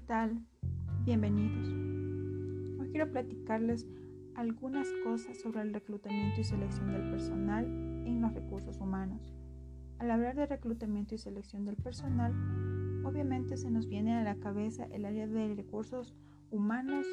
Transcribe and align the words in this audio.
tal? 0.00 0.40
Bienvenidos. 1.04 1.68
Hoy 2.80 2.88
quiero 2.90 3.10
platicarles 3.10 3.86
algunas 4.34 4.88
cosas 5.04 5.38
sobre 5.38 5.62
el 5.62 5.74
reclutamiento 5.74 6.40
y 6.40 6.44
selección 6.44 6.92
del 6.92 7.10
personal 7.10 7.64
en 7.64 8.20
los 8.20 8.32
recursos 8.32 8.78
humanos. 8.80 9.34
Al 9.98 10.10
hablar 10.10 10.36
de 10.36 10.46
reclutamiento 10.46 11.14
y 11.14 11.18
selección 11.18 11.64
del 11.64 11.76
personal, 11.76 12.32
obviamente 13.04 13.56
se 13.56 13.70
nos 13.70 13.88
viene 13.88 14.14
a 14.14 14.24
la 14.24 14.36
cabeza 14.36 14.86
el 14.90 15.04
área 15.04 15.26
de 15.26 15.54
recursos 15.54 16.14
humanos 16.50 17.06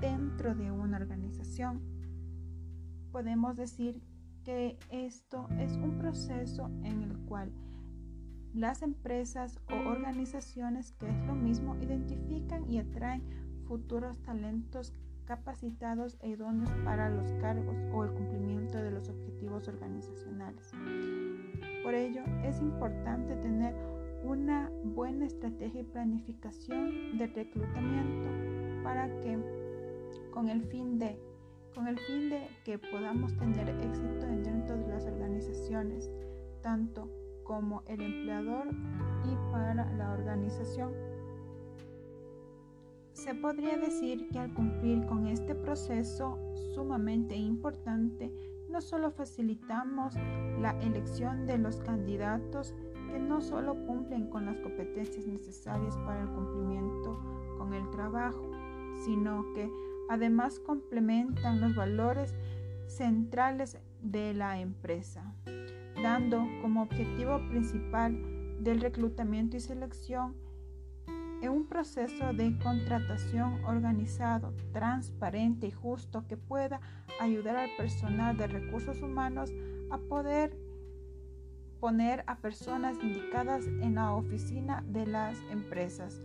dentro 0.00 0.54
de 0.54 0.70
una 0.70 0.98
organización. 0.98 1.80
Podemos 3.10 3.56
decir 3.56 4.02
que 4.44 4.78
esto 4.90 5.48
es 5.58 5.76
un 5.76 5.96
proceso 5.98 6.66
en 6.82 7.02
el 7.02 7.16
cual 7.20 7.50
las 8.54 8.82
empresas 8.82 9.60
o 9.70 9.88
organizaciones, 9.88 10.92
que 10.92 11.08
es 11.08 11.26
lo 11.26 11.34
mismo, 11.34 11.76
identifican 11.80 12.70
y 12.70 12.78
atraen 12.78 13.22
futuros 13.66 14.20
talentos 14.22 14.92
capacitados 15.26 16.16
e 16.20 16.30
idóneos 16.30 16.70
para 16.84 17.10
los 17.10 17.30
cargos 17.32 17.76
o 17.92 18.04
el 18.04 18.10
cumplimiento 18.12 18.78
de 18.78 18.90
los 18.90 19.10
objetivos 19.10 19.68
organizacionales. 19.68 20.72
Por 21.82 21.94
ello, 21.94 22.22
es 22.44 22.60
importante 22.60 23.36
tener 23.36 23.74
una 24.24 24.70
buena 24.84 25.26
estrategia 25.26 25.82
y 25.82 25.84
planificación 25.84 27.18
de 27.18 27.26
reclutamiento 27.26 28.82
para 28.82 29.08
que 29.20 29.38
con 30.32 30.48
el 30.48 30.62
fin 30.62 30.98
de 30.98 31.18
con 31.74 31.86
el 31.86 31.98
fin 32.00 32.30
de 32.30 32.48
que 32.64 32.78
podamos 32.78 33.36
tener 33.36 33.68
éxito 33.68 34.26
dentro 34.26 34.76
de 34.76 34.88
las 34.88 35.04
organizaciones, 35.04 36.10
tanto 36.60 37.08
como 37.48 37.82
el 37.86 38.02
empleador 38.02 38.68
y 39.24 39.50
para 39.50 39.74
la 39.74 40.12
organización. 40.12 40.92
Se 43.14 43.34
podría 43.34 43.76
decir 43.78 44.28
que 44.28 44.38
al 44.38 44.54
cumplir 44.54 45.04
con 45.06 45.26
este 45.26 45.54
proceso 45.54 46.38
sumamente 46.74 47.34
importante, 47.34 48.30
no 48.70 48.80
solo 48.82 49.10
facilitamos 49.10 50.14
la 50.60 50.78
elección 50.82 51.46
de 51.46 51.58
los 51.58 51.80
candidatos 51.80 52.74
que 53.10 53.18
no 53.18 53.40
solo 53.40 53.74
cumplen 53.86 54.28
con 54.28 54.44
las 54.44 54.58
competencias 54.58 55.26
necesarias 55.26 55.96
para 55.96 56.20
el 56.20 56.28
cumplimiento 56.28 57.18
con 57.56 57.72
el 57.72 57.88
trabajo, 57.90 58.50
sino 59.04 59.52
que 59.54 59.70
además 60.10 60.60
complementan 60.60 61.62
los 61.62 61.74
valores 61.74 62.34
centrales 62.86 63.78
de 64.02 64.34
la 64.34 64.60
empresa 64.60 65.34
dando 66.02 66.46
como 66.62 66.82
objetivo 66.82 67.40
principal 67.48 68.16
del 68.60 68.80
reclutamiento 68.80 69.56
y 69.56 69.60
selección 69.60 70.34
un 71.48 71.66
proceso 71.66 72.32
de 72.32 72.58
contratación 72.58 73.64
organizado, 73.64 74.52
transparente 74.72 75.68
y 75.68 75.70
justo 75.70 76.26
que 76.26 76.36
pueda 76.36 76.80
ayudar 77.20 77.56
al 77.56 77.70
personal 77.76 78.36
de 78.36 78.48
recursos 78.48 79.00
humanos 79.02 79.50
a 79.90 79.98
poder 79.98 80.56
poner 81.80 82.24
a 82.26 82.38
personas 82.38 82.96
indicadas 83.02 83.66
en 83.66 83.94
la 83.94 84.12
oficina 84.12 84.82
de 84.88 85.06
las 85.06 85.38
empresas 85.50 86.20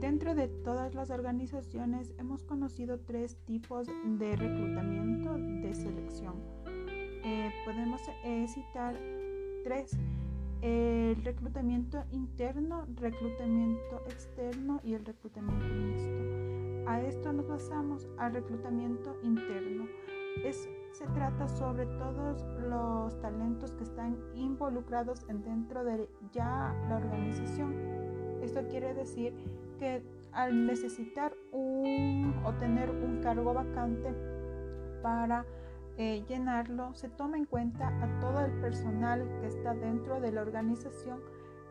Dentro 0.00 0.34
de 0.34 0.48
todas 0.48 0.94
las 0.94 1.10
organizaciones 1.10 2.14
hemos 2.16 2.42
conocido 2.42 2.98
tres 3.00 3.36
tipos 3.44 3.86
de 3.86 4.34
reclutamiento 4.34 5.34
de 5.34 5.74
selección. 5.74 6.36
Eh, 7.22 7.52
podemos 7.66 8.00
eh, 8.24 8.46
citar 8.48 8.98
tres. 9.62 9.98
El 10.62 11.22
reclutamiento 11.22 12.02
interno, 12.12 12.86
reclutamiento 12.94 14.02
externo 14.06 14.80
y 14.82 14.94
el 14.94 15.04
reclutamiento 15.04 15.66
mixto. 15.66 16.90
A 16.90 17.02
esto 17.02 17.34
nos 17.34 17.46
basamos 17.46 18.08
al 18.16 18.32
reclutamiento 18.32 19.14
interno. 19.22 19.86
Es, 20.42 20.66
se 20.92 21.04
trata 21.08 21.46
sobre 21.46 21.84
todos 21.84 22.42
los 22.58 23.20
talentos 23.20 23.72
que 23.72 23.84
están 23.84 24.16
involucrados 24.34 25.26
dentro 25.26 25.84
de 25.84 26.08
ya 26.32 26.74
la 26.88 26.96
organización. 26.96 27.74
Esto 28.42 28.66
quiere 28.66 28.94
decir 28.94 29.34
que 29.80 30.02
al 30.32 30.66
necesitar 30.66 31.34
un 31.50 32.40
o 32.44 32.52
tener 32.54 32.90
un 32.90 33.20
cargo 33.20 33.52
vacante 33.52 34.14
para 35.02 35.44
eh, 35.96 36.22
llenarlo, 36.28 36.94
se 36.94 37.08
toma 37.08 37.36
en 37.36 37.46
cuenta 37.46 37.88
a 37.88 38.20
todo 38.20 38.40
el 38.40 38.52
personal 38.60 39.26
que 39.40 39.48
está 39.48 39.74
dentro 39.74 40.20
de 40.20 40.30
la 40.30 40.42
organización 40.42 41.20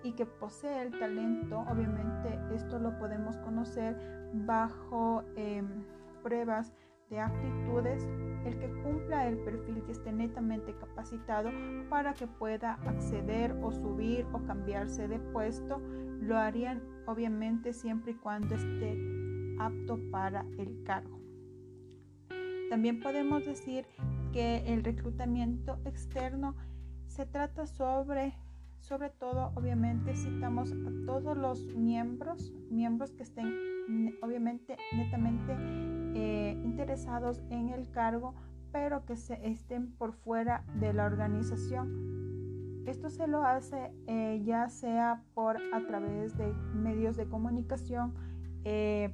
y 0.04 0.12
que 0.14 0.26
posee 0.26 0.82
el 0.82 1.00
talento. 1.00 1.60
Obviamente 1.70 2.40
esto 2.54 2.80
lo 2.80 2.98
podemos 3.00 3.38
conocer 3.38 3.96
bajo 4.34 5.24
em, 5.36 5.86
pruebas 6.24 6.74
de 7.10 7.20
aptitudes, 7.20 8.08
el 8.46 8.58
que 8.60 8.70
cumpla 8.84 9.28
el 9.28 9.38
perfil 9.40 9.84
que 9.84 9.92
esté 9.92 10.12
netamente 10.12 10.74
capacitado 10.76 11.52
para 11.90 12.14
que 12.14 12.28
pueda 12.28 12.74
acceder 12.86 13.52
o 13.62 13.72
subir 13.72 14.26
o 14.34 14.44
cambiarse 14.46 15.08
de 15.08 15.20
puesto, 15.20 15.82
lo 16.22 16.38
harían 16.38 16.82
obviamente 17.06 17.74
siempre 17.74 18.12
y 18.12 18.16
cuando 18.16 18.56
esté 18.56 18.98
apto 19.60 20.00
para 20.12 20.46
el 20.58 20.84
cargo. 20.84 21.20
También 22.70 23.00
podemos 23.00 23.46
decir 23.46 23.86
que 24.32 24.64
el 24.68 24.84
reclutamiento 24.84 25.80
externo 25.86 26.56
se 27.08 27.26
trata 27.26 27.66
sobre, 27.66 28.36
sobre 28.80 29.10
todo, 29.10 29.52
obviamente 29.56 30.16
citamos 30.16 30.72
a 30.72 31.06
todos 31.06 31.36
los 31.36 31.66
miembros, 31.76 32.54
miembros 32.70 33.12
que 33.14 33.24
estén 33.24 34.16
obviamente 34.22 34.78
netamente 34.96 35.56
eh, 36.14 36.60
interesados 36.64 37.42
en 37.50 37.70
el 37.70 37.90
cargo, 37.92 38.36
pero 38.72 39.06
que 39.06 39.16
se 39.16 39.48
estén 39.48 39.92
por 39.92 40.14
fuera 40.14 40.64
de 40.80 40.94
la 40.94 41.06
organización. 41.06 42.84
Esto 42.86 43.10
se 43.10 43.28
lo 43.28 43.44
hace 43.44 43.92
eh, 44.08 44.42
ya 44.44 44.70
sea 44.70 45.24
por 45.34 45.58
a 45.74 45.86
través 45.86 46.36
de 46.38 46.54
medios 46.74 47.16
de 47.18 47.28
comunicación, 47.28 48.14
eh, 48.64 49.14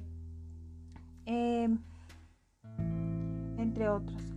entre 3.56 3.88
otros. 3.88 4.36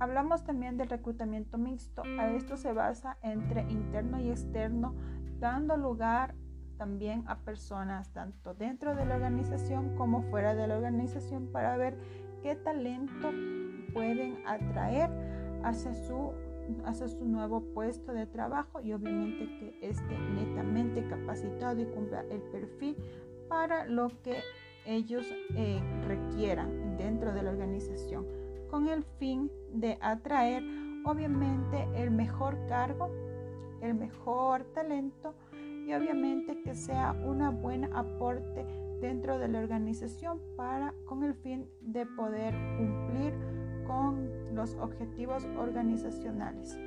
Hablamos 0.00 0.42
también 0.42 0.76
del 0.78 0.88
reclutamiento 0.88 1.58
mixto. 1.58 2.02
A 2.18 2.30
esto 2.30 2.56
se 2.56 2.72
basa 2.72 3.18
entre 3.22 3.62
interno 3.70 4.18
y 4.18 4.30
externo, 4.30 4.96
dando 5.38 5.76
lugar 5.76 6.34
también 6.82 7.22
a 7.28 7.38
personas 7.38 8.12
tanto 8.12 8.54
dentro 8.54 8.96
de 8.96 9.06
la 9.06 9.14
organización 9.14 9.94
como 9.94 10.22
fuera 10.22 10.56
de 10.56 10.66
la 10.66 10.74
organización 10.74 11.46
para 11.52 11.76
ver 11.76 11.96
qué 12.42 12.56
talento 12.56 13.30
pueden 13.94 14.42
atraer 14.44 15.08
hacia 15.62 15.94
su, 15.94 16.32
hacia 16.84 17.06
su 17.06 17.24
nuevo 17.24 17.60
puesto 17.72 18.12
de 18.12 18.26
trabajo 18.26 18.80
y 18.80 18.94
obviamente 18.94 19.46
que 19.46 19.78
esté 19.80 20.18
netamente 20.34 21.06
capacitado 21.06 21.80
y 21.80 21.84
cumpla 21.84 22.24
el 22.32 22.42
perfil 22.50 22.96
para 23.48 23.86
lo 23.86 24.08
que 24.24 24.40
ellos 24.84 25.24
eh, 25.54 25.80
requieran 26.08 26.96
dentro 26.96 27.32
de 27.32 27.44
la 27.44 27.50
organización 27.52 28.26
con 28.68 28.88
el 28.88 29.04
fin 29.20 29.52
de 29.72 29.98
atraer 30.00 30.64
obviamente 31.04 31.86
el 31.94 32.10
mejor 32.10 32.58
cargo, 32.66 33.08
el 33.80 33.94
mejor 33.94 34.64
talento 34.74 35.32
y 35.86 35.92
obviamente 35.94 36.60
que 36.62 36.74
sea 36.74 37.12
una 37.24 37.50
buena 37.50 37.88
aporte 37.92 38.64
dentro 39.00 39.38
de 39.38 39.48
la 39.48 39.58
organización 39.58 40.40
para 40.56 40.94
con 41.06 41.24
el 41.24 41.34
fin 41.34 41.68
de 41.80 42.06
poder 42.06 42.54
cumplir 42.78 43.34
con 43.86 44.54
los 44.54 44.76
objetivos 44.76 45.44
organizacionales. 45.58 46.78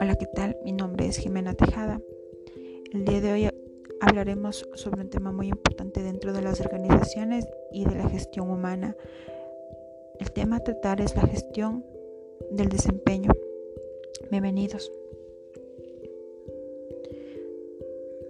Hola, 0.00 0.14
¿qué 0.16 0.26
tal? 0.34 0.56
Mi 0.64 0.72
nombre 0.72 1.06
es 1.06 1.18
Jimena 1.18 1.54
Tejada. 1.54 2.00
El 2.92 3.04
día 3.04 3.20
de 3.20 3.32
hoy 3.32 3.50
hablaremos 4.00 4.68
sobre 4.74 5.02
un 5.02 5.10
tema 5.10 5.30
muy 5.30 5.48
importante 5.48 6.02
dentro 6.02 6.32
de 6.32 6.42
las 6.42 6.60
organizaciones 6.60 7.46
y 7.70 7.84
de 7.84 7.94
la 7.94 8.08
gestión 8.08 8.50
humana. 8.50 8.96
El 10.18 10.32
tema 10.32 10.56
a 10.56 10.64
tratar 10.64 11.00
es 11.00 11.14
la 11.14 11.26
gestión 11.26 11.84
del 12.50 12.68
desempeño. 12.68 13.30
Bienvenidos. 14.30 14.92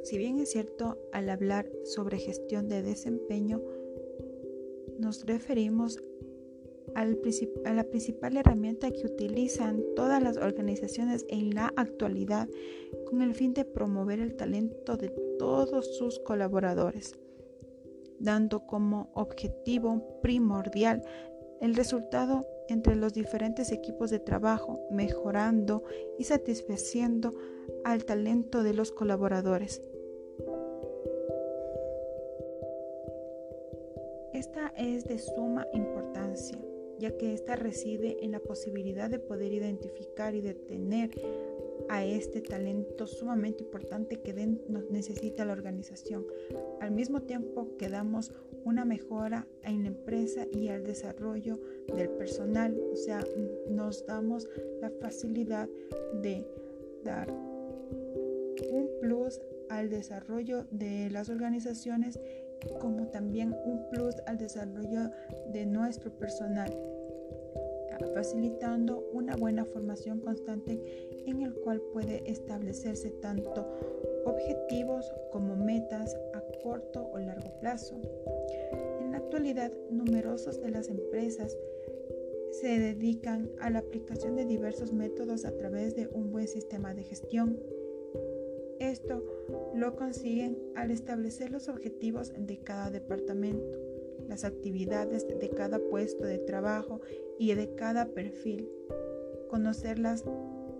Si 0.03 0.19
bien 0.19 0.41
es 0.41 0.51
cierto, 0.51 0.99
al 1.13 1.29
hablar 1.31 1.71
sobre 1.85 2.19
gestión 2.19 2.69
de 2.69 2.83
desempeño, 2.83 3.63
nos 4.99 5.25
referimos 5.25 6.03
a 6.95 7.05
la 7.05 7.85
principal 7.85 8.37
herramienta 8.37 8.91
que 8.91 9.07
utilizan 9.07 9.85
todas 9.95 10.21
las 10.21 10.37
organizaciones 10.37 11.25
en 11.29 11.55
la 11.55 11.73
actualidad 11.77 12.49
con 13.09 13.23
el 13.23 13.35
fin 13.35 13.55
de 13.55 13.65
promover 13.65 14.19
el 14.19 14.35
talento 14.35 14.97
de 14.97 15.11
todos 15.41 15.97
sus 15.97 16.19
colaboradores. 16.19 17.19
dando 18.19 18.67
como 18.67 19.11
objetivo 19.15 20.21
primordial 20.21 21.03
el 21.63 21.75
resultado 21.75 22.47
entre 22.69 22.95
los 22.95 23.15
diferentes 23.15 23.73
equipos 23.73 24.11
de 24.11 24.19
trabajo, 24.19 24.87
mejorando 24.91 25.83
y 26.19 26.25
satisfaciendo 26.25 27.33
al 27.85 28.05
talento 28.05 28.63
de 28.63 28.75
los 28.75 28.93
colaboradores. 28.93 29.81
Esta 34.35 34.75
es 34.77 35.05
de 35.05 35.19
suma 35.19 35.67
importancia, 35.73 36.59
ya 36.99 37.17
que 37.17 37.33
esta 37.33 37.57
reside 37.57 38.23
en 38.23 38.33
la 38.33 38.41
posibilidad 38.41 39.09
de 39.09 39.19
poder 39.19 39.55
identificar 39.55 40.35
y 40.35 40.43
detener 40.43 41.11
a 41.89 42.05
este 42.05 42.41
talento 42.41 43.07
sumamente 43.07 43.65
importante 43.65 44.21
que 44.21 44.33
necesita 44.91 45.45
la 45.45 45.53
organización, 45.53 46.27
al 46.81 46.91
mismo 46.91 47.23
tiempo 47.23 47.77
que 47.79 47.89
damos 47.89 48.33
una 48.65 48.85
mejora 48.85 49.47
en 49.63 49.83
la 49.83 49.89
empresa 49.89 50.47
y 50.53 50.69
al 50.69 50.85
desarrollo 50.85 51.61
del 51.95 52.11
personal, 52.11 52.79
o 52.93 52.97
sea, 52.97 53.25
nos 53.69 54.07
damos 54.07 54.49
la 54.81 54.91
facilidad 55.01 55.69
de 56.23 56.47
dar 57.05 57.31
un 57.31 58.89
plus 59.01 59.41
al 59.69 59.89
desarrollo 59.89 60.67
de 60.71 61.09
las 61.11 61.29
organizaciones 61.29 62.19
como 62.81 63.07
también 63.07 63.55
un 63.65 63.89
plus 63.91 64.17
al 64.27 64.37
desarrollo 64.37 65.11
de 65.53 65.65
nuestro 65.65 66.11
personal 66.11 66.71
facilitando 68.09 69.05
una 69.13 69.37
buena 69.37 69.65
formación 69.65 70.21
constante 70.21 71.09
en 71.27 71.43
el 71.43 71.55
cual 71.55 71.81
puede 71.93 72.23
establecerse 72.31 73.11
tanto 73.11 73.67
objetivos 74.25 75.13
como 75.33 75.57
metas 75.57 76.17
a 76.35 76.43
corto 76.63 77.09
o 77.13 77.19
largo 77.19 77.59
plazo. 77.61 77.97
En 79.01 79.13
la 79.13 79.19
actualidad, 79.19 79.73
numerosas 79.91 80.61
de 80.61 80.71
las 80.71 80.89
empresas 80.89 81.57
se 82.51 82.79
dedican 82.79 83.51
a 83.61 83.71
la 83.71 83.79
aplicación 83.79 84.37
de 84.37 84.45
diversos 84.45 84.93
métodos 84.93 85.45
a 85.45 85.57
través 85.57 85.95
de 85.95 86.09
un 86.09 86.31
buen 86.31 86.49
sistema 86.49 86.95
de 86.95 87.05
gestión. 87.05 87.59
Esto 88.79 89.23
lo 89.75 89.95
consiguen 89.95 90.59
al 90.75 90.91
establecer 90.91 91.51
los 91.51 91.69
objetivos 91.69 92.33
de 92.37 92.59
cada 92.59 92.91
departamento 92.91 93.79
las 94.31 94.45
actividades 94.45 95.27
de 95.27 95.51
cada 95.51 95.81
puesto 95.81 96.25
de 96.25 96.39
trabajo 96.39 97.01
y 97.37 97.53
de 97.55 97.75
cada 97.75 98.07
perfil, 98.07 98.71
conocer 99.49 99.99
las 99.99 100.25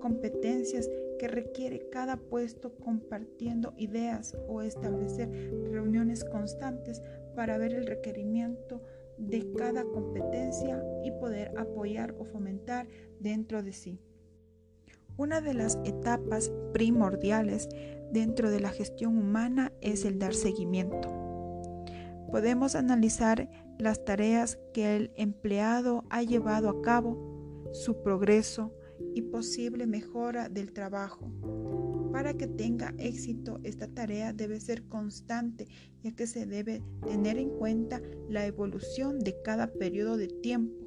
competencias 0.01 0.91
que 1.19 1.29
requiere 1.29 1.89
cada 1.91 2.17
puesto 2.17 2.75
compartiendo 2.77 3.75
ideas 3.77 4.37
o 4.49 4.63
establecer 4.63 5.29
reuniones 5.71 6.25
constantes 6.25 7.03
para 7.37 7.59
ver 7.59 7.75
el 7.75 7.87
requerimiento 7.87 8.83
de 9.19 9.53
cada 9.53 9.85
competencia 9.85 10.83
y 11.05 11.11
poder 11.13 11.53
apoyar 11.57 12.15
o 12.19 12.25
fomentar 12.25 12.89
dentro 13.21 13.63
de 13.63 13.73
sí. 13.73 14.01
Una 15.17 15.41
de 15.41 15.55
las 15.55 15.79
etapas 15.85 16.51
primordiales 16.73 17.69
dentro 18.11 18.51
de 18.51 18.61
la 18.61 18.71
gestión 18.71 19.19
humana 19.19 19.73
es 19.83 20.05
el 20.05 20.19
dar 20.19 20.35
seguimiento 20.35 21.21
podemos 22.31 22.75
analizar 22.75 23.49
las 23.79 24.05
tareas 24.05 24.59
que 24.73 24.97
el 24.97 25.13
empleado 25.17 26.05
ha 26.11 26.23
llevado 26.23 26.69
a 26.69 26.81
cabo, 26.83 27.69
su 27.73 28.03
progreso 28.03 28.73
y 29.15 29.23
posible 29.23 29.87
mejora 29.87 30.49
del 30.49 30.73
trabajo. 30.73 31.31
Para 32.13 32.35
que 32.35 32.47
tenga 32.47 32.95
éxito 32.99 33.61
esta 33.63 33.87
tarea 33.87 34.33
debe 34.33 34.61
ser 34.61 34.85
constante, 34.89 35.69
ya 36.03 36.13
que 36.13 36.27
se 36.27 36.47
debe 36.47 36.83
tener 37.07 37.39
en 37.39 37.51
cuenta 37.51 38.01
la 38.29 38.47
evolución 38.47 39.21
de 39.21 39.41
cada 39.43 39.69
periodo 39.73 40.17
de 40.17 40.29
tiempo. 40.29 40.81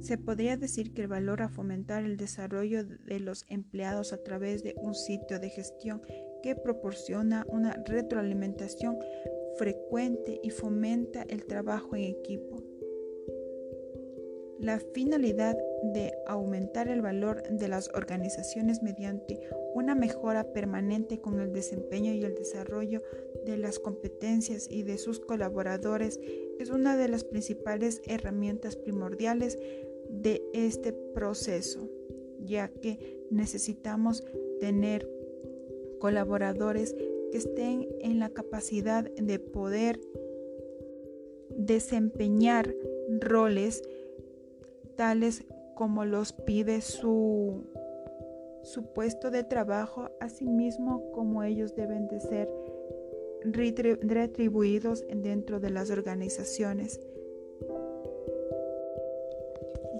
Se 0.00 0.16
podría 0.16 0.56
decir 0.56 0.94
que 0.94 1.02
el 1.02 1.08
valor 1.08 1.42
a 1.42 1.48
fomentar 1.48 2.04
el 2.04 2.16
desarrollo 2.16 2.84
de 2.84 3.20
los 3.20 3.44
empleados 3.48 4.12
a 4.12 4.22
través 4.22 4.62
de 4.62 4.74
un 4.78 4.94
sitio 4.94 5.38
de 5.40 5.50
gestión 5.50 6.00
que 6.42 6.54
proporciona 6.54 7.44
una 7.48 7.74
retroalimentación 7.84 8.96
frecuente 9.58 10.40
y 10.42 10.50
fomenta 10.50 11.22
el 11.28 11.46
trabajo 11.46 11.96
en 11.96 12.04
equipo. 12.04 12.62
La 14.58 14.80
finalidad 14.80 15.56
de 15.82 16.12
aumentar 16.26 16.88
el 16.88 17.00
valor 17.00 17.42
de 17.48 17.68
las 17.68 17.88
organizaciones 17.94 18.82
mediante 18.82 19.38
una 19.74 19.94
mejora 19.94 20.52
permanente 20.52 21.20
con 21.20 21.38
el 21.38 21.52
desempeño 21.52 22.12
y 22.12 22.24
el 22.24 22.34
desarrollo 22.34 23.02
de 23.46 23.56
las 23.56 23.78
competencias 23.78 24.68
y 24.68 24.82
de 24.82 24.98
sus 24.98 25.20
colaboradores 25.20 26.18
es 26.58 26.70
una 26.70 26.96
de 26.96 27.08
las 27.08 27.22
principales 27.22 28.02
herramientas 28.04 28.74
primordiales 28.74 29.58
de 30.10 30.42
este 30.52 30.92
proceso, 30.92 31.88
ya 32.40 32.68
que 32.68 33.26
necesitamos 33.30 34.24
tener 34.58 35.08
colaboradores 36.00 36.96
que 37.30 37.38
estén 37.38 37.86
en 38.00 38.18
la 38.18 38.30
capacidad 38.30 39.04
de 39.04 39.38
poder 39.38 40.00
desempeñar 41.50 42.74
roles 43.20 43.82
tales 44.98 45.44
como 45.76 46.04
los 46.04 46.32
pide 46.32 46.80
su, 46.80 47.62
puesto 48.94 49.30
de 49.30 49.44
trabajo, 49.44 50.10
asimismo 50.18 51.12
como 51.12 51.44
ellos 51.44 51.76
deben 51.76 52.08
de 52.08 52.18
ser 52.18 52.50
retribuidos 53.44 55.04
dentro 55.08 55.60
de 55.60 55.70
las 55.70 55.92
organizaciones, 55.92 57.00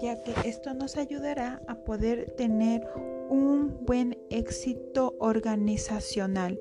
ya 0.03 0.21
que 0.25 0.35
esto 0.45 0.75
nos 0.75 0.97
ayudará 0.97 1.62
a 1.69 1.77
poder 1.77 2.33
tener 2.33 2.85
un 3.31 3.85
buen 3.87 4.19
éxito 4.31 5.15
organizacional. 5.21 6.61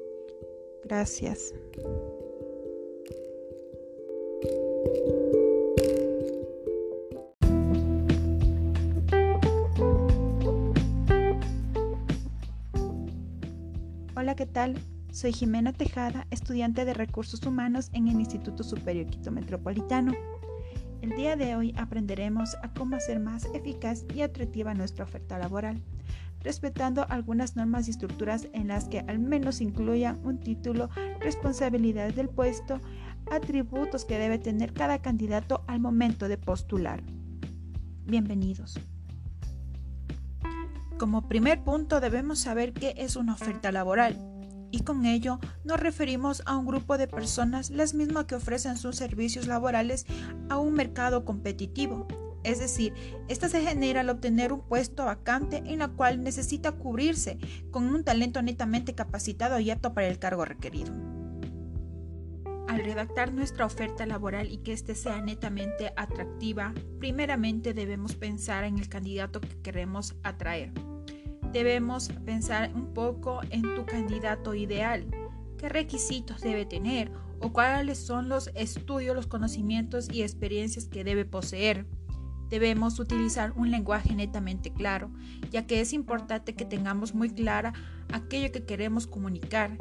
Gracias. 0.83 1.55
Hola, 14.27 14.35
¿qué 14.35 14.45
tal? 14.45 14.77
Soy 15.09 15.31
Jimena 15.31 15.71
Tejada, 15.71 16.27
estudiante 16.31 16.83
de 16.83 16.93
Recursos 16.93 17.41
Humanos 17.43 17.89
en 17.93 18.09
el 18.09 18.19
Instituto 18.19 18.61
Superior 18.61 19.05
Quito 19.05 19.31
Metropolitano. 19.31 20.11
El 21.01 21.11
día 21.11 21.37
de 21.37 21.55
hoy 21.55 21.73
aprenderemos 21.77 22.57
a 22.61 22.73
cómo 22.73 22.97
hacer 22.97 23.21
más 23.21 23.45
eficaz 23.53 24.03
y 24.13 24.23
atractiva 24.23 24.73
nuestra 24.73 25.05
oferta 25.05 25.39
laboral 25.39 25.81
respetando 26.41 27.05
algunas 27.07 27.55
normas 27.55 27.87
y 27.87 27.91
estructuras 27.91 28.49
en 28.51 28.67
las 28.67 28.89
que 28.89 28.99
al 28.99 29.19
menos 29.19 29.61
incluyan 29.61 30.19
un 30.25 30.41
título, 30.41 30.89
responsabilidades 31.21 32.17
del 32.17 32.27
puesto, 32.27 32.81
atributos 33.31 34.03
que 34.03 34.19
debe 34.19 34.39
tener 34.39 34.73
cada 34.73 35.01
candidato 35.01 35.63
al 35.67 35.79
momento 35.79 36.27
de 36.27 36.37
postular. 36.37 37.01
Bienvenidos. 38.05 38.77
Como 40.97 41.27
primer 41.27 41.63
punto 41.63 41.99
debemos 41.99 42.39
saber 42.39 42.73
qué 42.73 42.93
es 42.97 43.15
una 43.15 43.33
oferta 43.33 43.71
laboral 43.71 44.17
y 44.71 44.81
con 44.81 45.05
ello 45.05 45.39
nos 45.63 45.79
referimos 45.79 46.43
a 46.45 46.57
un 46.57 46.65
grupo 46.65 46.97
de 46.97 47.07
personas 47.07 47.69
las 47.69 47.93
mismas 47.93 48.25
que 48.25 48.35
ofrecen 48.35 48.77
sus 48.77 48.97
servicios 48.97 49.47
laborales 49.47 50.05
a 50.49 50.57
un 50.57 50.73
mercado 50.73 51.23
competitivo 51.23 52.07
es 52.47 52.59
decir, 52.59 52.93
esta 53.27 53.49
se 53.49 53.61
genera 53.61 53.99
al 53.99 54.09
obtener 54.09 54.53
un 54.53 54.61
puesto 54.61 55.03
vacante 55.03 55.57
en 55.65 55.79
la 55.79 55.89
cual 55.89 56.23
necesita 56.23 56.71
cubrirse 56.71 57.37
con 57.71 57.93
un 57.93 58.05
talento 58.05 58.41
netamente 58.41 58.95
capacitado 58.95 59.59
y 59.59 59.69
apto 59.69 59.93
para 59.93 60.07
el 60.07 60.17
cargo 60.17 60.45
requerido. 60.45 60.93
Al 62.69 62.85
redactar 62.85 63.33
nuestra 63.33 63.65
oferta 63.65 64.05
laboral 64.05 64.49
y 64.49 64.59
que 64.59 64.71
éste 64.71 64.95
sea 64.95 65.21
netamente 65.21 65.91
atractiva, 65.97 66.73
primeramente 66.99 67.73
debemos 67.73 68.15
pensar 68.15 68.63
en 68.63 68.77
el 68.77 68.87
candidato 68.87 69.41
que 69.41 69.61
queremos 69.61 70.15
atraer. 70.23 70.71
Debemos 71.51 72.09
pensar 72.25 72.71
un 72.75 72.93
poco 72.93 73.41
en 73.49 73.61
tu 73.75 73.85
candidato 73.85 74.53
ideal, 74.53 75.05
qué 75.57 75.69
requisitos 75.69 76.41
debe 76.41 76.65
tener 76.65 77.11
o 77.39 77.53
cuáles 77.53 77.97
son 77.97 78.29
los 78.29 78.51
estudios, 78.55 79.15
los 79.15 79.27
conocimientos 79.27 80.07
y 80.11 80.21
experiencias 80.21 80.85
que 80.85 81.03
debe 81.03 81.25
poseer 81.25 81.85
Debemos 82.49 82.99
utilizar 82.99 83.51
un 83.57 83.71
lenguaje 83.71 84.15
netamente 84.15 84.71
claro, 84.71 85.11
ya 85.51 85.67
que 85.67 85.81
es 85.81 85.91
importante 85.91 86.55
que 86.55 86.63
tengamos 86.63 87.13
muy 87.13 87.29
clara 87.29 87.73
aquello 88.13 88.51
que 88.51 88.63
queremos 88.63 89.05
comunicar. 89.05 89.77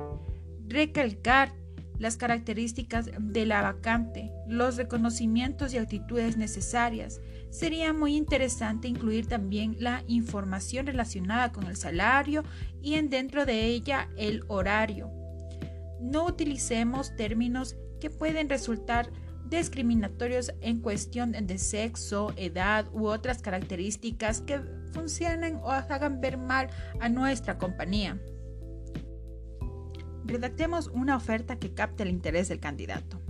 Recalcar 0.67 1.55
las 1.99 2.17
características 2.17 3.11
de 3.19 3.47
la 3.47 3.63
vacante, 3.63 4.33
los 4.47 4.77
reconocimientos 4.77 5.73
y 5.73 5.79
actitudes 5.79 6.37
necesarias. 6.37 7.21
Sería 7.51 7.93
muy 7.93 8.17
interesante 8.17 8.89
incluir 8.89 9.27
también 9.27 9.77
la 9.79 10.03
información 10.07 10.87
relacionada 10.87 11.53
con 11.53 11.65
el 11.67 11.77
salario 11.77 12.45
y 12.83 12.95
en 12.95 13.09
dentro 13.09 13.47
de 13.47 13.65
ella 13.65 14.09
el 14.17 14.45
horario. 14.49 15.11
no 16.01 16.27
utilicemos 16.27 17.17
términos 17.17 17.75
que 18.01 18.11
pueden 18.11 18.49
resultar 18.49 19.11
discriminatorios 19.49 20.53
en 20.61 20.81
cuestión 20.81 21.33
de 21.33 21.59
sexo, 21.59 22.33
edad 22.37 22.87
u 22.93 23.07
otras 23.07 23.43
características 23.43 24.41
que 24.41 24.61
funcionen 24.93 25.57
o 25.57 25.71
hagan 25.71 26.21
ver 26.21 26.37
mal 26.37 26.69
a 27.01 27.09
nuestra 27.09 27.59
compañía. 27.59 28.21
Redactemos 30.27 30.89
una 30.89 31.17
oferta 31.17 31.59
que 31.59 31.73
capte 31.73 32.03
el 32.03 32.11
interés 32.11 32.49
del 32.49 32.61
candidato. 32.61 33.21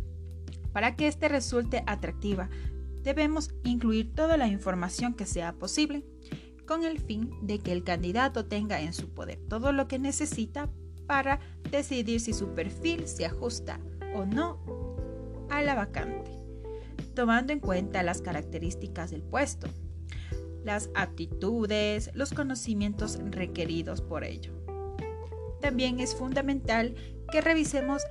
Para 0.72 0.96
que 0.96 1.06
éste 1.06 1.28
resulte 1.28 1.82
atractiva, 1.86 2.50
debemos 3.02 3.54
incluir 3.64 4.14
toda 4.14 4.36
la 4.36 4.48
información 4.48 5.14
que 5.14 5.26
sea 5.26 5.52
posible, 5.54 6.04
con 6.66 6.84
el 6.84 6.98
fin 6.98 7.30
de 7.42 7.60
que 7.60 7.72
el 7.72 7.84
candidato 7.84 8.46
tenga 8.46 8.80
en 8.80 8.92
su 8.92 9.08
poder 9.14 9.38
todo 9.48 9.72
lo 9.72 9.86
que 9.86 9.98
necesita 9.98 10.68
para 11.06 11.38
decidir 11.70 12.20
si 12.20 12.32
su 12.32 12.48
perfil 12.54 13.06
se 13.06 13.24
ajusta 13.24 13.78
o 14.14 14.26
no 14.26 14.58
a 15.48 15.62
la 15.62 15.76
vacante, 15.76 16.30
tomando 17.14 17.52
en 17.52 17.60
cuenta 17.60 18.02
las 18.02 18.20
características 18.20 19.12
del 19.12 19.22
puesto, 19.22 19.68
las 20.64 20.90
aptitudes, 20.96 22.10
los 22.14 22.32
conocimientos 22.32 23.18
requeridos 23.30 24.00
por 24.00 24.24
ello. 24.24 24.65
También 25.60 26.00
es 26.00 26.14
fundamental 26.14 26.94
que 27.30 27.40
revisemos 27.40 28.02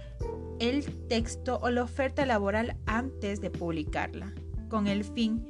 el 0.60 0.86
texto 1.08 1.60
o 1.62 1.70
la 1.70 1.84
oferta 1.84 2.26
laboral 2.26 2.78
antes 2.86 3.42
de 3.42 3.50
publicarla, 3.50 4.34
con 4.70 4.88
el 4.88 5.04
fin 5.04 5.46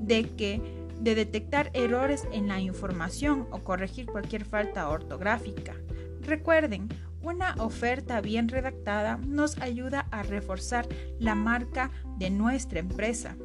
de 0.00 0.28
que 0.36 0.60
de 1.00 1.14
detectar 1.14 1.70
errores 1.74 2.26
en 2.32 2.48
la 2.48 2.60
información 2.60 3.46
o 3.50 3.58
corregir 3.58 4.06
cualquier 4.06 4.44
falta 4.44 4.88
ortográfica. 4.88 5.74
Recuerden, 6.22 6.88
una 7.22 7.54
oferta 7.58 8.20
bien 8.20 8.48
redactada 8.48 9.16
nos 9.16 9.58
ayuda 9.58 10.06
a 10.10 10.22
reforzar 10.22 10.88
la 11.18 11.34
marca 11.34 11.90
de 12.16 12.30
nuestra 12.30 12.80
empresa. 12.80 13.36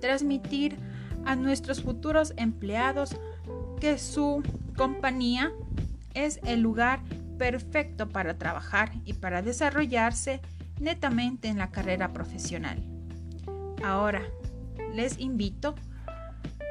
Transmitir 0.00 0.76
a 1.24 1.36
nuestros 1.36 1.82
futuros 1.82 2.34
empleados 2.36 3.16
que 3.80 3.98
su 3.98 4.42
compañía 4.76 5.52
es 6.14 6.40
el 6.44 6.60
lugar 6.60 7.00
perfecto 7.38 8.08
para 8.08 8.38
trabajar 8.38 8.92
y 9.04 9.14
para 9.14 9.42
desarrollarse 9.42 10.40
netamente 10.80 11.48
en 11.48 11.58
la 11.58 11.70
carrera 11.70 12.12
profesional. 12.12 12.82
Ahora, 13.84 14.22
les 14.94 15.18
invito 15.18 15.74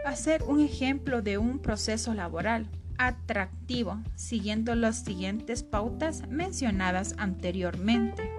a 0.06 0.10
hacer 0.10 0.44
un 0.44 0.62
ejemplo 0.62 1.22
de 1.22 1.38
un 1.38 1.60
proceso 1.60 2.14
laboral 2.14 2.68
atractivo, 2.98 4.00
siguiendo 4.16 4.76
las 4.76 5.04
siguientes 5.04 5.64
pautas 5.64 6.28
mencionadas 6.28 7.16
anteriormente. 7.18 8.30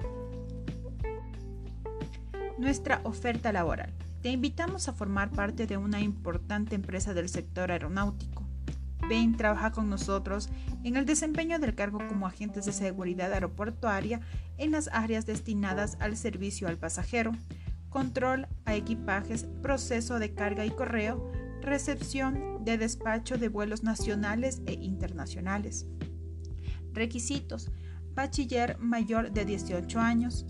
Nuestra 2.58 3.00
oferta 3.02 3.52
laboral. 3.52 3.92
Te 4.22 4.30
invitamos 4.30 4.88
a 4.88 4.92
formar 4.92 5.30
parte 5.30 5.66
de 5.66 5.76
una 5.76 6.00
importante 6.00 6.76
empresa 6.76 7.12
del 7.12 7.28
sector 7.28 7.72
aeronáutico. 7.72 8.41
Ven, 9.12 9.36
trabaja 9.36 9.72
con 9.72 9.90
nosotros 9.90 10.48
en 10.84 10.96
el 10.96 11.04
desempeño 11.04 11.58
del 11.58 11.74
cargo 11.74 11.98
como 12.08 12.26
agentes 12.26 12.64
de 12.64 12.72
seguridad 12.72 13.30
aeroportuaria 13.30 14.22
en 14.56 14.70
las 14.70 14.88
áreas 14.90 15.26
destinadas 15.26 15.98
al 16.00 16.16
servicio 16.16 16.66
al 16.66 16.78
pasajero, 16.78 17.32
control 17.90 18.48
a 18.64 18.74
equipajes, 18.74 19.44
proceso 19.60 20.18
de 20.18 20.32
carga 20.32 20.64
y 20.64 20.70
correo, 20.70 21.30
recepción 21.60 22.64
de 22.64 22.78
despacho 22.78 23.36
de 23.36 23.50
vuelos 23.50 23.82
nacionales 23.82 24.62
e 24.64 24.72
internacionales. 24.72 25.86
Requisitos. 26.94 27.70
Bachiller 28.14 28.78
mayor 28.78 29.30
de 29.30 29.44
18 29.44 30.00
años. 30.00 30.46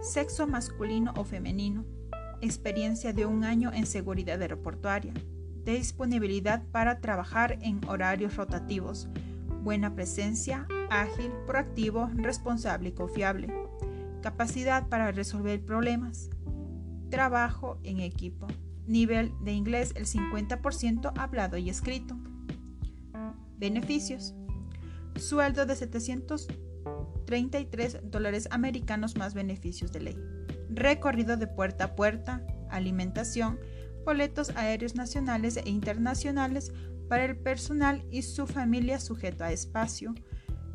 Sexo 0.00 0.46
masculino 0.46 1.12
o 1.14 1.24
femenino. 1.24 1.84
Experiencia 2.40 3.12
de 3.12 3.26
un 3.26 3.44
año 3.44 3.70
en 3.70 3.84
seguridad 3.84 4.40
aeroportuaria. 4.40 5.12
Disponibilidad 5.64 6.62
para 6.72 7.00
trabajar 7.00 7.58
en 7.62 7.80
horarios 7.86 8.36
rotativos. 8.36 9.08
Buena 9.62 9.94
presencia, 9.94 10.66
ágil, 10.90 11.32
proactivo, 11.46 12.10
responsable 12.14 12.90
y 12.90 12.92
confiable. 12.92 13.48
Capacidad 14.22 14.88
para 14.88 15.10
resolver 15.12 15.64
problemas. 15.64 16.28
Trabajo 17.10 17.78
en 17.82 18.00
equipo. 18.00 18.46
Nivel 18.86 19.32
de 19.42 19.52
inglés 19.52 19.94
el 19.96 20.04
50% 20.06 21.12
hablado 21.16 21.56
y 21.56 21.70
escrito. 21.70 22.18
Beneficios. 23.58 24.34
Sueldo 25.16 25.64
de 25.66 25.74
733 25.76 28.00
dólares 28.04 28.48
americanos 28.50 29.16
más 29.16 29.34
beneficios 29.34 29.92
de 29.92 30.00
ley. 30.00 30.16
Recorrido 30.70 31.36
de 31.36 31.46
puerta 31.46 31.84
a 31.84 31.94
puerta, 31.94 32.42
alimentación, 32.70 33.60
boletos 34.04 34.50
aéreos 34.56 34.94
nacionales 34.94 35.56
e 35.56 35.68
internacionales 35.68 36.72
para 37.08 37.24
el 37.24 37.36
personal 37.36 38.04
y 38.10 38.22
su 38.22 38.46
familia 38.46 39.00
sujeto 39.00 39.44
a 39.44 39.52
espacio, 39.52 40.14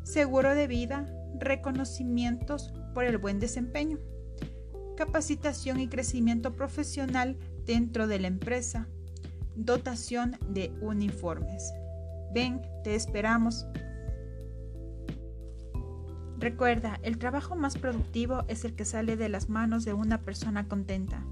seguro 0.02 0.54
de 0.54 0.66
vida, 0.66 1.10
reconocimientos 1.38 2.72
por 2.94 3.04
el 3.04 3.18
buen 3.18 3.40
desempeño, 3.40 3.98
capacitación 4.96 5.80
y 5.80 5.88
crecimiento 5.88 6.54
profesional 6.54 7.38
dentro 7.64 8.06
de 8.06 8.18
la 8.18 8.28
empresa. 8.28 8.88
Dotación 9.54 10.36
de 10.48 10.70
uniformes. 10.80 11.72
Ven, 12.34 12.60
te 12.84 12.94
esperamos. 12.94 13.66
Recuerda, 16.38 17.00
el 17.02 17.16
trabajo 17.16 17.56
más 17.56 17.78
productivo 17.78 18.44
es 18.48 18.64
el 18.66 18.74
que 18.74 18.84
sale 18.84 19.16
de 19.16 19.30
las 19.30 19.48
manos 19.48 19.84
de 19.86 19.94
una 19.94 20.20
persona 20.20 20.68
contenta. 20.68 21.24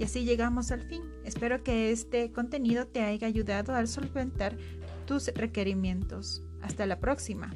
Y 0.00 0.04
así 0.04 0.24
llegamos 0.24 0.70
al 0.70 0.80
fin. 0.80 1.02
Espero 1.26 1.62
que 1.62 1.92
este 1.92 2.32
contenido 2.32 2.86
te 2.86 3.02
haya 3.02 3.26
ayudado 3.26 3.74
a 3.74 3.86
solventar 3.86 4.56
tus 5.06 5.28
requerimientos. 5.34 6.42
Hasta 6.62 6.86
la 6.86 6.98
próxima. 7.00 7.54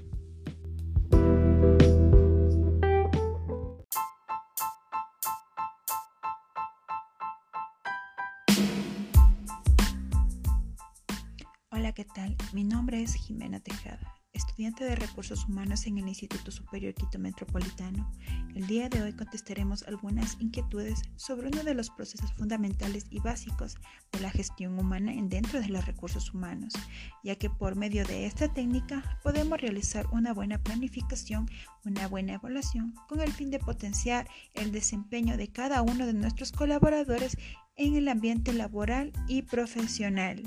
¿qué 11.94 12.04
tal? 12.04 12.36
Mi 12.52 12.64
nombre 12.64 13.02
es 13.02 13.14
Jimena 13.14 13.60
Tejada, 13.60 14.16
estudiante 14.34 14.84
de 14.84 14.96
Recursos 14.96 15.46
Humanos 15.46 15.86
en 15.86 15.98
el 15.98 16.08
Instituto 16.08 16.50
Superior 16.50 16.92
Quito 16.94 17.18
Metropolitano. 17.18 18.10
El 18.54 18.66
día 18.66 18.88
de 18.88 19.00
hoy 19.02 19.12
contestaremos 19.12 19.84
algunas 19.84 20.36
inquietudes 20.40 21.02
sobre 21.16 21.48
uno 21.48 21.62
de 21.62 21.74
los 21.74 21.90
procesos 21.90 22.32
fundamentales 22.34 23.06
y 23.10 23.20
básicos 23.20 23.76
de 24.12 24.20
la 24.20 24.30
gestión 24.30 24.78
humana 24.78 25.12
dentro 25.22 25.60
de 25.60 25.68
los 25.68 25.86
recursos 25.86 26.34
humanos, 26.34 26.74
ya 27.22 27.36
que 27.36 27.48
por 27.48 27.76
medio 27.76 28.04
de 28.04 28.26
esta 28.26 28.52
técnica 28.52 29.18
podemos 29.22 29.60
realizar 29.60 30.06
una 30.12 30.34
buena 30.34 30.58
planificación, 30.58 31.48
una 31.84 32.08
buena 32.08 32.34
evaluación, 32.34 32.94
con 33.08 33.20
el 33.20 33.32
fin 33.32 33.50
de 33.50 33.60
potenciar 33.60 34.28
el 34.54 34.72
desempeño 34.72 35.36
de 35.36 35.48
cada 35.48 35.82
uno 35.82 36.06
de 36.06 36.14
nuestros 36.14 36.52
colaboradores 36.52 37.38
en 37.76 37.96
el 37.96 38.08
ambiente 38.08 38.52
laboral 38.52 39.12
y 39.28 39.42
profesional. 39.42 40.42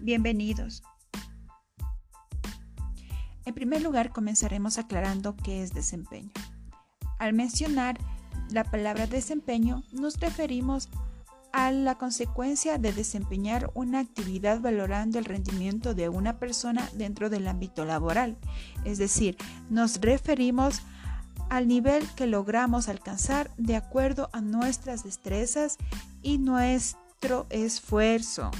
Bienvenidos. 0.00 0.82
En 3.48 3.54
primer 3.54 3.80
lugar, 3.80 4.12
comenzaremos 4.12 4.76
aclarando 4.76 5.34
qué 5.34 5.62
es 5.62 5.72
desempeño. 5.72 6.30
Al 7.18 7.32
mencionar 7.32 7.98
la 8.50 8.62
palabra 8.62 9.06
desempeño, 9.06 9.84
nos 9.90 10.20
referimos 10.20 10.90
a 11.54 11.72
la 11.72 11.96
consecuencia 11.96 12.76
de 12.76 12.92
desempeñar 12.92 13.70
una 13.72 14.00
actividad 14.00 14.60
valorando 14.60 15.18
el 15.18 15.24
rendimiento 15.24 15.94
de 15.94 16.10
una 16.10 16.38
persona 16.38 16.90
dentro 16.92 17.30
del 17.30 17.48
ámbito 17.48 17.86
laboral. 17.86 18.36
Es 18.84 18.98
decir, 18.98 19.38
nos 19.70 20.02
referimos 20.02 20.82
al 21.48 21.68
nivel 21.68 22.06
que 22.16 22.26
logramos 22.26 22.90
alcanzar 22.90 23.50
de 23.56 23.76
acuerdo 23.76 24.28
a 24.34 24.42
nuestras 24.42 25.04
destrezas 25.04 25.78
y 26.20 26.36
nuestro 26.36 27.46
esfuerzo. 27.48 28.50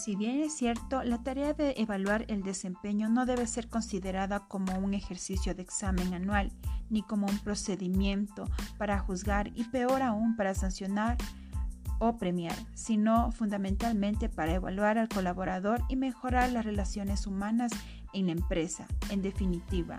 Si 0.00 0.16
bien 0.16 0.40
es 0.40 0.54
cierto, 0.54 1.02
la 1.02 1.22
tarea 1.22 1.52
de 1.52 1.74
evaluar 1.76 2.24
el 2.28 2.42
desempeño 2.42 3.10
no 3.10 3.26
debe 3.26 3.46
ser 3.46 3.68
considerada 3.68 4.48
como 4.48 4.78
un 4.78 4.94
ejercicio 4.94 5.54
de 5.54 5.60
examen 5.60 6.14
anual, 6.14 6.52
ni 6.88 7.02
como 7.02 7.26
un 7.26 7.38
procedimiento 7.40 8.46
para 8.78 8.98
juzgar 8.98 9.48
y 9.54 9.64
peor 9.64 10.00
aún 10.00 10.36
para 10.36 10.54
sancionar 10.54 11.18
o 11.98 12.16
premiar, 12.16 12.56
sino 12.72 13.30
fundamentalmente 13.30 14.30
para 14.30 14.54
evaluar 14.54 14.96
al 14.96 15.10
colaborador 15.10 15.82
y 15.90 15.96
mejorar 15.96 16.50
las 16.50 16.64
relaciones 16.64 17.26
humanas 17.26 17.70
en 18.14 18.28
la 18.28 18.32
empresa. 18.32 18.86
En 19.10 19.20
definitiva, 19.20 19.98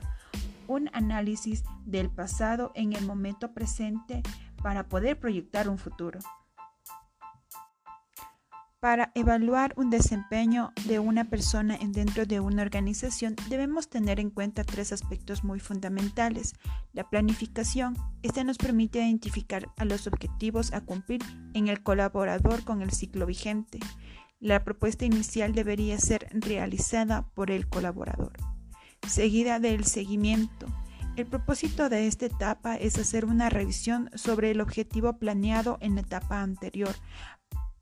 un 0.67 0.89
análisis 0.93 1.63
del 1.85 2.09
pasado 2.09 2.71
en 2.73 2.93
el 2.93 3.05
momento 3.05 3.53
presente 3.53 4.23
para 4.63 4.89
poder 4.89 5.19
proyectar 5.19 5.69
un 5.69 5.77
futuro. 5.77 6.17
Para 8.81 9.11
evaluar 9.13 9.75
un 9.77 9.91
desempeño 9.91 10.73
de 10.87 10.97
una 10.97 11.29
persona 11.29 11.77
dentro 11.79 12.25
de 12.25 12.39
una 12.39 12.63
organización 12.63 13.35
debemos 13.47 13.89
tener 13.89 14.19
en 14.19 14.31
cuenta 14.31 14.63
tres 14.63 14.91
aspectos 14.91 15.43
muy 15.43 15.59
fundamentales. 15.59 16.55
La 16.91 17.07
planificación. 17.07 17.95
Esta 18.23 18.43
nos 18.43 18.57
permite 18.57 18.97
identificar 18.97 19.69
a 19.77 19.85
los 19.85 20.07
objetivos 20.07 20.73
a 20.73 20.81
cumplir 20.81 21.21
en 21.53 21.67
el 21.67 21.83
colaborador 21.83 22.63
con 22.63 22.81
el 22.81 22.89
ciclo 22.89 23.27
vigente. 23.27 23.77
La 24.39 24.63
propuesta 24.63 25.05
inicial 25.05 25.53
debería 25.53 25.99
ser 25.99 26.27
realizada 26.31 27.27
por 27.35 27.51
el 27.51 27.69
colaborador. 27.69 28.33
Seguida 29.07 29.59
del 29.59 29.85
seguimiento. 29.85 30.65
El 31.17 31.27
propósito 31.27 31.87
de 31.87 32.07
esta 32.07 32.25
etapa 32.25 32.77
es 32.77 32.97
hacer 32.97 33.25
una 33.25 33.51
revisión 33.51 34.09
sobre 34.15 34.49
el 34.49 34.59
objetivo 34.59 35.19
planeado 35.19 35.77
en 35.81 35.93
la 35.93 36.01
etapa 36.01 36.41
anterior 36.41 36.95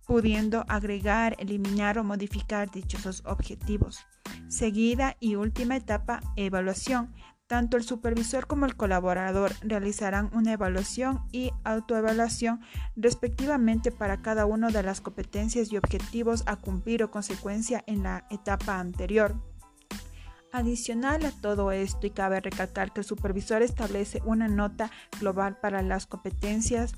pudiendo 0.10 0.66
agregar, 0.68 1.36
eliminar 1.38 2.00
o 2.00 2.04
modificar 2.04 2.72
dichos 2.72 3.22
objetivos. 3.28 4.08
Seguida 4.48 5.16
y 5.20 5.36
última 5.36 5.76
etapa, 5.76 6.20
evaluación. 6.36 7.14
Tanto 7.46 7.78
el 7.78 7.84
supervisor 7.84 8.48
como 8.48 8.66
el 8.66 8.76
colaborador 8.76 9.52
realizarán 9.62 10.32
una 10.34 10.54
evaluación 10.54 11.22
y 11.32 11.52
autoevaluación 11.64 12.60
respectivamente 12.96 13.92
para 13.92 14.24
cada 14.24 14.48
una 14.48 14.72
de 14.72 14.82
las 14.82 15.00
competencias 15.00 15.72
y 15.72 15.78
objetivos 15.78 16.42
a 16.48 16.56
cumplir 16.56 17.04
o 17.04 17.12
consecuencia 17.12 17.84
en 17.86 18.02
la 18.02 18.26
etapa 18.32 18.80
anterior. 18.80 19.36
Adicional 20.52 21.24
a 21.24 21.32
todo 21.32 21.72
esto, 21.72 22.08
y 22.08 22.10
cabe 22.10 22.40
recalcar 22.40 22.92
que 22.92 23.02
el 23.02 23.06
supervisor 23.06 23.62
establece 23.62 24.24
una 24.26 24.48
nota 24.48 24.90
global 25.20 25.58
para 25.62 25.84
las 25.84 26.08
competencias, 26.08 26.96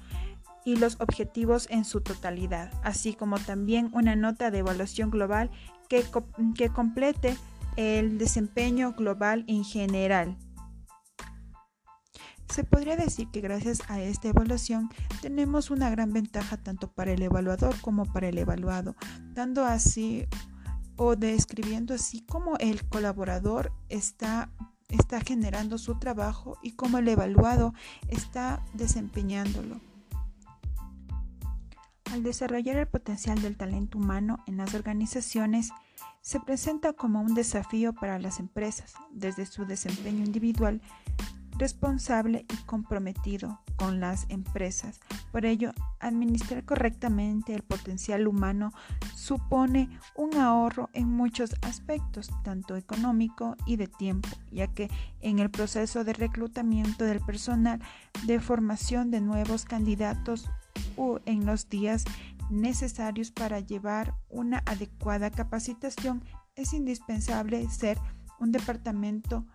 y 0.66 0.76
los 0.76 1.00
objetivos 1.00 1.68
en 1.70 1.86
su 1.86 2.02
totalidad, 2.02 2.72
así 2.84 3.14
como 3.14 3.40
también 3.40 3.90
una 3.94 4.16
nota 4.16 4.52
de 4.52 4.60
evaluación 4.60 5.10
global 5.10 5.50
que, 5.90 6.70
complete 6.70 7.38
el 7.76 8.18
desempeño 8.18 8.94
global 8.94 9.44
en 9.48 9.64
general. 9.64 10.38
Se 12.50 12.64
podría 12.64 12.98
decir 12.98 13.30
que 13.32 13.40
gracias 13.40 13.80
a 13.88 14.02
esta 14.02 14.28
evaluación 14.28 14.90
tenemos 15.22 15.72
una 15.72 15.90
gran 15.90 16.12
ventaja 16.12 16.58
tanto 16.58 16.92
para 16.92 17.12
el 17.14 17.22
evaluador 17.22 17.80
como 17.80 18.12
para 18.12 18.28
el 18.28 18.38
evaluado, 18.38 18.96
dando 19.34 19.66
así 19.66 20.28
o 20.98 21.16
describiendo 21.16 21.94
así 21.94 22.26
cómo 22.26 22.58
el 22.60 22.88
colaborador 22.88 23.72
está, 23.88 24.50
está 24.90 25.22
generando 25.22 25.78
su 25.78 25.98
trabajo 25.98 26.58
y 26.62 26.74
cómo 26.74 26.98
el 26.98 27.08
evaluado 27.08 27.74
está 28.10 28.66
desempeñándolo. 28.74 29.80
Al 32.12 32.24
desarrollar 32.24 32.76
el 32.76 32.88
potencial 32.88 33.42
del 33.42 33.56
talento 33.56 33.98
humano 33.98 34.44
en 34.46 34.58
las 34.58 34.74
organizaciones, 34.74 35.72
se 36.20 36.42
presenta 36.42 36.92
como 36.92 37.22
un 37.22 37.34
desafío 37.36 37.94
para 37.94 38.20
las 38.20 38.42
empresas, 38.42 38.96
desde 39.12 39.46
su 39.46 39.66
desempeño 39.66 40.26
individual, 40.26 40.82
responsable 41.58 42.46
y 42.52 42.58
comprometido 42.66 43.62
con 43.78 44.02
las 44.02 44.26
empresas. 44.30 45.00
Por 45.32 45.46
ello, 45.46 45.72
administrar 46.02 46.66
correctamente 46.66 47.56
el 47.56 47.64
potencial 47.64 48.28
humano 48.28 48.74
supone 49.16 49.90
un 50.16 50.36
ahorro 50.36 50.90
en 50.92 51.08
muchos 51.08 51.56
aspectos, 51.62 52.30
tanto 52.44 52.76
económico 52.76 53.56
y 53.66 53.78
de 53.78 53.88
tiempo, 53.88 54.28
ya 54.52 54.68
que 54.68 54.90
en 55.22 55.40
el 55.40 55.50
proceso 55.50 56.04
de 56.04 56.12
reclutamiento 56.12 57.06
del 57.06 57.22
personal, 57.22 57.82
de 58.26 58.42
formación 58.42 59.12
de 59.12 59.22
nuevos 59.22 59.64
candidatos, 59.64 60.50
en 61.26 61.46
los 61.46 61.70
días 61.70 62.04
necesarios 62.50 63.32
para 63.32 63.60
llevar 63.60 64.14
una 64.30 64.62
adecuada 64.66 65.32
capacitación, 65.32 66.24
es 66.56 66.74
indispensable 66.74 67.70
ser 67.70 67.98
un 68.40 68.52
departamento 68.52 69.46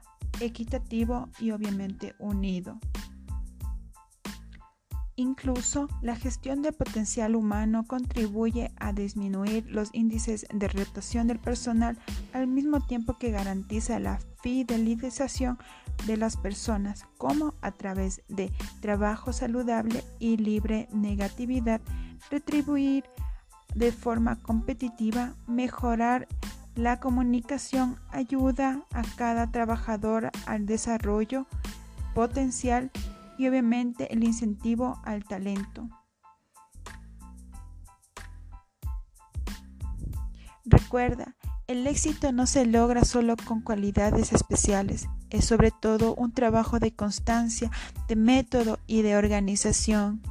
equitativo 0.40 1.28
y 1.38 1.50
obviamente 1.50 2.14
unido. 2.18 2.78
Incluso 5.18 5.88
la 6.02 6.14
gestión 6.14 6.60
del 6.60 6.74
potencial 6.74 7.36
humano 7.36 7.86
contribuye 7.86 8.70
a 8.76 8.92
disminuir 8.92 9.64
los 9.66 9.88
índices 9.94 10.46
de 10.52 10.68
rotación 10.68 11.26
del 11.26 11.38
personal 11.38 11.98
al 12.34 12.46
mismo 12.46 12.80
tiempo 12.86 13.16
que 13.18 13.30
garantiza 13.30 13.98
la 13.98 14.18
fidelización 14.42 15.56
de 16.06 16.18
las 16.18 16.36
personas, 16.36 17.06
como 17.16 17.54
a 17.62 17.72
través 17.72 18.22
de 18.28 18.52
trabajo 18.80 19.32
saludable 19.32 20.04
y 20.18 20.36
libre 20.36 20.86
negatividad, 20.92 21.80
retribuir 22.30 23.04
de 23.74 23.92
forma 23.92 24.36
competitiva, 24.42 25.34
mejorar 25.46 26.28
la 26.74 27.00
comunicación, 27.00 27.98
ayuda 28.10 28.82
a 28.92 29.02
cada 29.16 29.50
trabajador 29.50 30.30
al 30.44 30.66
desarrollo 30.66 31.46
potencial 32.14 32.90
y 33.38 33.48
obviamente 33.48 34.12
el 34.12 34.24
incentivo 34.24 35.00
al 35.04 35.24
talento. 35.24 35.88
Recuerda, 40.64 41.36
el 41.68 41.86
éxito 41.86 42.32
no 42.32 42.46
se 42.46 42.66
logra 42.66 43.04
solo 43.04 43.36
con 43.36 43.60
cualidades 43.60 44.32
especiales, 44.32 45.08
es 45.30 45.44
sobre 45.44 45.70
todo 45.70 46.14
un 46.14 46.32
trabajo 46.32 46.78
de 46.78 46.94
constancia, 46.94 47.70
de 48.08 48.16
método 48.16 48.78
y 48.86 49.02
de 49.02 49.16
organización. 49.16 50.22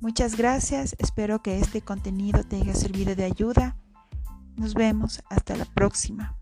Muchas 0.00 0.36
gracias, 0.36 0.94
espero 0.98 1.42
que 1.42 1.58
este 1.58 1.82
contenido 1.82 2.44
te 2.44 2.56
haya 2.56 2.74
servido 2.74 3.16
de 3.16 3.24
ayuda. 3.24 3.76
Nos 4.56 4.74
vemos, 4.74 5.22
hasta 5.28 5.56
la 5.56 5.64
próxima. 5.64 6.37